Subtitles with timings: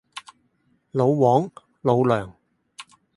[0.93, 1.51] 老黃，
[1.83, 2.35] 老梁